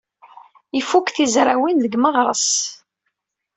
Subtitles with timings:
[0.79, 2.49] Ifuk tizrawin deg Meɣres.